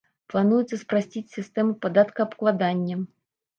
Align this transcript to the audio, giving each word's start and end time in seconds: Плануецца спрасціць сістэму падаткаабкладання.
Плануецца 0.33 0.79
спрасціць 0.83 1.31
сістэму 1.37 1.77
падаткаабкладання. 1.85 3.01